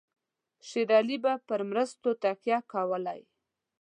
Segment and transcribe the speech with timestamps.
[0.67, 3.21] شېر علي به پر مرستو تکیه کولای.